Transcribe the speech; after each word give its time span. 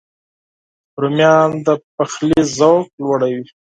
رومیان 1.01 1.49
د 1.65 1.67
پخلي 1.95 2.39
ذوق 2.57 2.87
لوړوي 3.01 3.45